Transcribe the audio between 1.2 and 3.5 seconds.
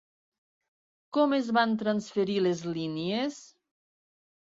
es van transferir les línies?